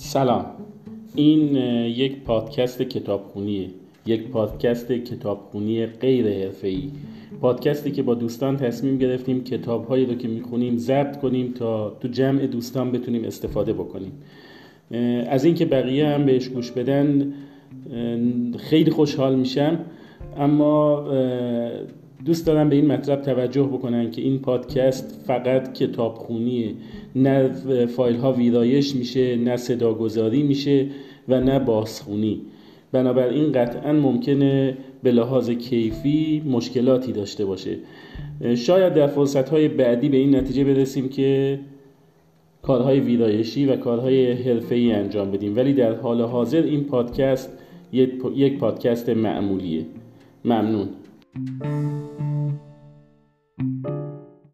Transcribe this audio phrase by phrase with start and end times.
[0.00, 0.44] سلام.
[1.14, 3.68] این یک پادکست کتابخونیه.
[4.06, 6.90] یک پادکست کتابخونی غیر حرفه‌ای.
[7.40, 12.46] پادکستی که با دوستان تصمیم گرفتیم کتابهایی رو که می‌خونیم ضبط کنیم تا تو جمع
[12.46, 14.12] دوستان بتونیم استفاده بکنیم.
[15.28, 17.32] از اینکه بقیه هم بهش گوش بدن
[18.58, 19.78] خیلی خوشحال میشم.
[20.36, 21.04] اما
[22.24, 26.74] دوست دارم به این مطلب توجه بکنن که این پادکست فقط کتابخونیه.
[27.16, 27.48] نه
[27.86, 30.86] فایل ها ویرایش میشه نه صداگذاری میشه
[31.28, 32.40] و نه بازخونی.
[32.92, 37.76] بنابراین قطعا ممکنه به لحاظ کیفی مشکلاتی داشته باشه.
[38.54, 41.58] شاید در فرصت های بعدی به این نتیجه برسیم که
[42.62, 45.56] کارهای ویرایشی و کارهای حرفه‌ای انجام بدیم.
[45.56, 47.58] ولی در حال حاضر این پادکست
[48.36, 49.86] یک پادکست معمولیه.
[50.44, 50.88] ممنون.